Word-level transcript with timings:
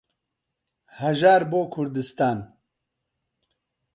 هەژار 0.99 1.41
بۆ 1.51 1.61
کوردستان 1.73 2.37